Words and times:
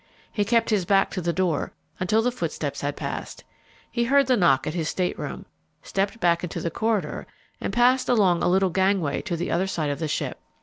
He 0.31 0.43
kept 0.45 0.71
his 0.71 0.83
back 0.83 1.11
to 1.11 1.21
the 1.21 1.31
door 1.31 1.73
until 1.99 2.23
the 2.23 2.31
footsteps 2.31 2.81
had 2.81 2.95
passed. 2.95 3.43
He 3.91 4.05
heard 4.05 4.25
the 4.25 4.35
knock 4.35 4.65
at 4.65 4.73
his 4.73 4.89
stateroom, 4.89 5.45
stepped 5.83 6.19
back 6.19 6.43
into 6.43 6.59
the 6.59 6.71
corridor, 6.71 7.27
and 7.59 7.71
passed 7.71 8.09
along 8.09 8.41
a 8.41 8.49
little 8.49 8.71
gangway 8.71 9.21
to 9.21 9.37
the 9.37 9.51
other 9.51 9.67
side 9.67 9.91
of 9.91 9.99
the 9.99 10.07
ship. 10.07 10.39